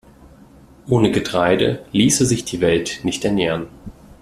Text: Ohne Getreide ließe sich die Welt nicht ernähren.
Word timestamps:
Ohne 0.89 1.11
Getreide 1.11 1.85
ließe 1.91 2.25
sich 2.25 2.43
die 2.43 2.59
Welt 2.59 3.01
nicht 3.03 3.23
ernähren. 3.23 3.67